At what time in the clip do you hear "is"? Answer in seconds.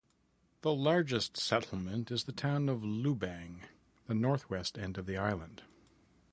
2.09-2.23